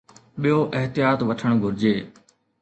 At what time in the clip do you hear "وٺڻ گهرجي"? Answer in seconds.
1.27-1.95